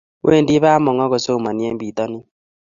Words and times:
Wendi 0.27 0.53
bamongo 0.63 1.05
kosomani 1.11 1.63
en 1.69 1.77
pitanin 1.81 2.23